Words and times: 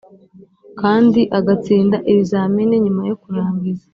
Kandi 0.79 1.21
agatsinda 1.37 1.97
ibizamini 2.11 2.75
nyuma 2.83 3.01
yo 3.09 3.15
kurangiza 3.21 3.85